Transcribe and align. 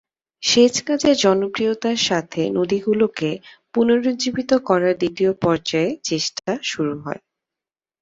সেচ 0.43 0.75
কাজের 0.87 1.15
জনপ্রিয়তার 1.17 1.97
সাথে 2.07 2.41
নদীগুলিকে 2.57 3.29
পুনরুজ্জীবিত 3.73 4.51
করার 4.67 4.93
দ্বিতীয় 4.97 5.31
পর্যায়ের 5.43 5.97
চেষ্টা 6.03 6.51
শুরু 6.63 6.93
হয়। 6.97 7.21